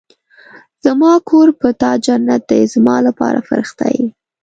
[0.85, 4.05] زما کور په تا جنت دی زما لپاره فرښته يې